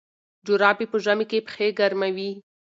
جرابې 0.45 0.85
په 0.91 0.97
ژمي 1.05 1.25
کې 1.31 1.45
پښې 1.47 1.67
ګرموي. 1.79 2.31